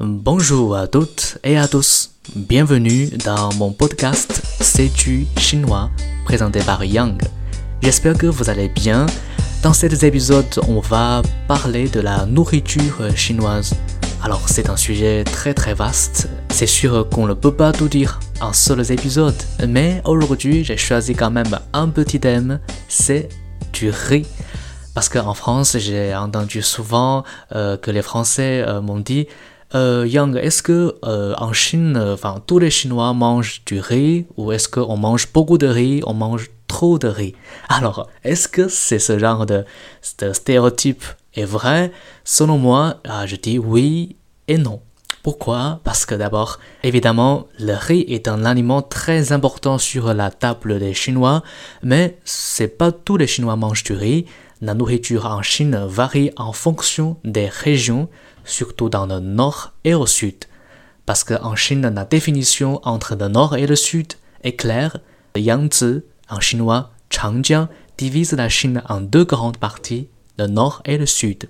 [0.00, 2.12] Bonjour à toutes et à tous.
[2.36, 5.90] Bienvenue dans mon podcast C'est du chinois
[6.24, 7.20] présenté par Yang.
[7.82, 9.06] J'espère que vous allez bien.
[9.60, 13.74] Dans cet épisode, on va parler de la nourriture chinoise.
[14.22, 16.28] Alors, c'est un sujet très très vaste.
[16.48, 19.34] C'est sûr qu'on ne peut pas tout dire en seul épisode.
[19.66, 22.60] Mais aujourd'hui, j'ai choisi quand même un petit thème.
[22.86, 23.30] C'est
[23.72, 24.26] du riz.
[24.94, 29.26] Parce qu'en France, j'ai entendu souvent euh, que les Français euh, m'ont dit
[29.74, 34.26] euh, Yang, est-ce que euh, en Chine, euh, enfin tous les Chinois mangent du riz
[34.36, 37.34] ou est-ce qu'on mange beaucoup de riz, on mange trop de riz?
[37.68, 39.64] Alors, est-ce que c'est ce genre de,
[40.20, 41.04] de, stéréotype
[41.34, 41.92] est vrai?
[42.24, 44.16] Selon moi, ah, je dis oui
[44.48, 44.80] et non.
[45.22, 45.80] Pourquoi?
[45.84, 50.94] Parce que d'abord, évidemment, le riz est un aliment très important sur la table des
[50.94, 51.42] Chinois,
[51.82, 54.24] mais c'est pas tous les Chinois mangent du riz.
[54.62, 58.08] La nourriture en Chine varie en fonction des régions,
[58.48, 60.44] surtout dans le nord et au sud.
[61.06, 64.98] Parce qu'en Chine, la définition entre le nord et le sud est claire.
[65.34, 70.98] Le Yangtze, en chinois Changjiang, divise la Chine en deux grandes parties, le nord et
[70.98, 71.48] le sud.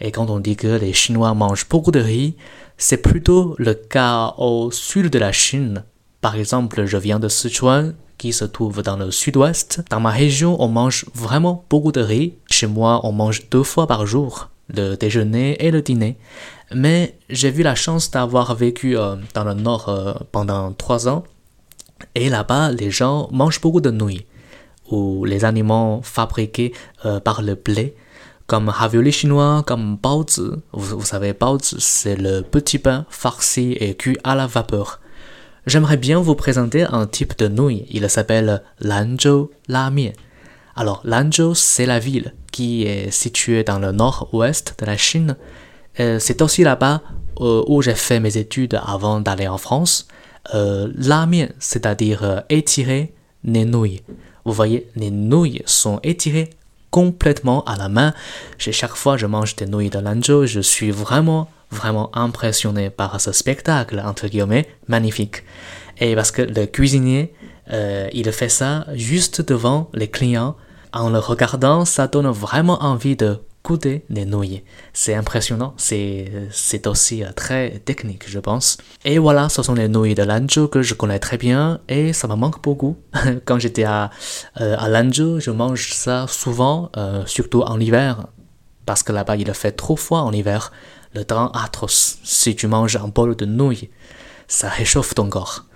[0.00, 2.36] Et quand on dit que les Chinois mangent beaucoup de riz,
[2.78, 5.84] c'est plutôt le cas au sud de la Chine.
[6.20, 9.82] Par exemple, je viens de Sichuan, qui se trouve dans le sud-ouest.
[9.90, 12.34] Dans ma région, on mange vraiment beaucoup de riz.
[12.50, 16.16] Chez moi, on mange deux fois par jour, le déjeuner et le dîner.
[16.74, 21.24] Mais j'ai eu la chance d'avoir vécu euh, dans le nord euh, pendant trois ans.
[22.14, 24.26] Et là-bas, les gens mangent beaucoup de nouilles,
[24.90, 26.72] ou les aliments fabriqués
[27.04, 27.94] euh, par le blé,
[28.46, 30.50] comme ravioli chinois, comme baozi.
[30.72, 35.00] Vous, vous savez, baozi, c'est le petit pain farci et cuit à la vapeur.
[35.66, 37.86] J'aimerais bien vous présenter un type de nouilles.
[37.90, 40.12] Il s'appelle Lanzhou La Mian.
[40.74, 45.36] Alors, Lanzhou, c'est la ville qui est située dans le nord-ouest de la Chine.
[45.98, 47.02] Euh, c'est aussi là-bas
[47.40, 50.06] euh, où j'ai fait mes études avant d'aller en France.
[50.54, 54.02] Euh, la mian, c'est-à-dire euh, étirer les nouilles.
[54.44, 56.50] Vous voyez, les nouilles sont étirées
[56.90, 58.12] complètement à la main.
[58.58, 63.32] Chaque fois je mange des nouilles de Lanzhou, je suis vraiment vraiment impressionné par ce
[63.32, 65.42] spectacle, entre guillemets, magnifique.
[65.98, 67.32] Et parce que le cuisinier,
[68.12, 70.56] il fait ça juste devant les clients.
[70.92, 74.62] En le regardant, ça donne vraiment envie de goûter les nouilles.
[74.92, 76.50] C'est impressionnant, c'est,
[76.86, 78.78] aussi très technique, je pense.
[79.04, 82.26] Et voilà, ce sont les nouilles de Lanzhou que je connais très bien et ça
[82.26, 82.96] me manque beaucoup.
[83.44, 84.10] Quand j'étais à,
[84.60, 88.26] euh, à Lanzhou, je mange ça souvent, euh, surtout en hiver,
[88.86, 90.72] parce que là-bas il fait trop froid en hiver
[91.14, 92.18] le temps atroce.
[92.24, 93.90] Si tu manges un bol de nouilles,
[94.48, 95.66] ça réchauffe ton corps.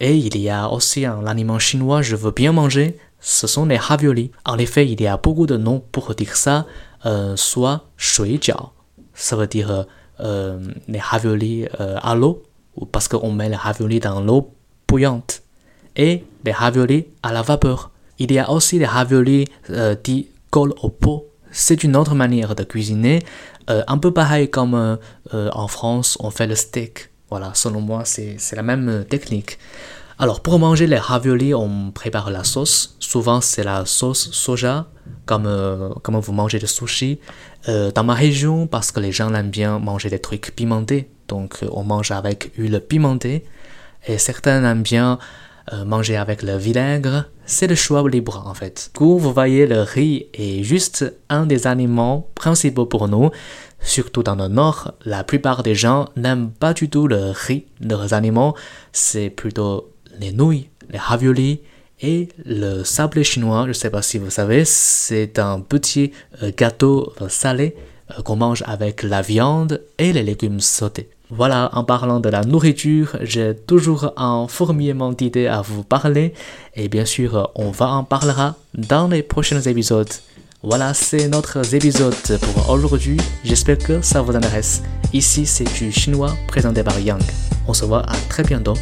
[0.00, 3.78] Et il y a aussi un aliment chinois je veux bien manger, ce sont les
[3.78, 4.30] raviolis.
[4.44, 6.66] En effet, il y a beaucoup de noms pour dire ça,
[7.06, 7.86] euh, soit
[9.14, 9.86] ça veut dire
[10.20, 12.42] euh, les raviolis euh, à l'eau,
[12.92, 14.52] parce qu'on met les raviolis dans l'eau
[14.86, 15.42] bouillante,
[15.96, 17.90] et les raviolis à la vapeur.
[18.18, 19.46] Il y a aussi les raviolis
[20.04, 23.20] dits col au pot, c'est une autre manière de cuisiner,
[23.70, 24.96] euh, un peu pareil comme euh,
[25.34, 27.10] euh, en France on fait le steak.
[27.30, 29.58] Voilà, selon moi c'est la même technique.
[30.22, 32.94] Alors pour manger les raviolis, on prépare la sauce.
[33.00, 34.86] Souvent c'est la sauce soja,
[35.26, 37.18] comme, comme vous mangez le sushi.
[37.66, 41.82] dans ma région, parce que les gens aiment bien manger des trucs pimentés, donc on
[41.82, 43.42] mange avec huile pimentée.
[44.06, 45.18] Et certains aiment bien
[45.72, 48.92] euh, manger avec le vinaigre, c'est le choix libre en fait.
[48.94, 53.30] Coup, vous voyez, le riz est juste un des aliments principaux pour nous.
[53.80, 57.66] Surtout dans le nord, la plupart des gens n'aiment pas du tout le riz.
[57.80, 58.54] Leurs aliments,
[58.92, 59.88] c'est plutôt
[60.18, 61.60] les nouilles, les raviolis
[62.00, 63.62] et le sablé chinois.
[63.64, 66.12] Je ne sais pas si vous savez, c'est un petit
[66.42, 67.76] euh, gâteau salé
[68.10, 71.08] euh, qu'on mange avec la viande et les légumes sautés.
[71.30, 76.34] Voilà, en parlant de la nourriture, j'ai toujours un fourmillement d'idées à vous parler
[76.76, 80.12] et bien sûr, on va en parlera dans les prochains épisodes.
[80.62, 83.16] Voilà, c'est notre épisode pour aujourd'hui.
[83.44, 84.82] J'espère que ça vous intéresse.
[85.12, 87.22] Ici, c'est du chinois présenté par Yang.
[87.66, 88.74] On se voit à très bientôt.